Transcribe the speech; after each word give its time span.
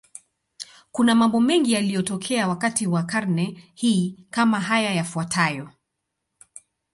Kuna 0.91 1.15
mambo 1.15 1.39
mengi 1.39 1.71
yaliyotokea 1.71 2.47
wakati 2.47 2.87
wa 2.87 3.03
karne 3.03 3.71
hii, 3.75 4.25
kama 4.29 4.59
haya 4.59 4.93
yafuatayo. 4.93 5.69